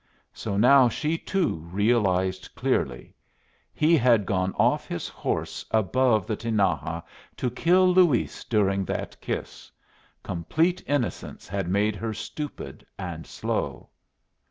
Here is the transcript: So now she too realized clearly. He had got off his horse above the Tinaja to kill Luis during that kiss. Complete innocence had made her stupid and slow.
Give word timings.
So 0.33 0.57
now 0.57 0.89
she 0.89 1.15
too 1.15 1.57
realized 1.71 2.49
clearly. 2.55 3.13
He 3.71 3.95
had 3.95 4.25
got 4.25 4.51
off 4.59 4.87
his 4.87 5.07
horse 5.07 5.63
above 5.69 6.25
the 6.25 6.35
Tinaja 6.35 7.03
to 7.37 7.51
kill 7.51 7.87
Luis 7.93 8.43
during 8.43 8.83
that 8.85 9.21
kiss. 9.21 9.69
Complete 10.23 10.81
innocence 10.87 11.47
had 11.47 11.67
made 11.67 11.95
her 11.95 12.15
stupid 12.15 12.83
and 12.97 13.27
slow. 13.27 13.89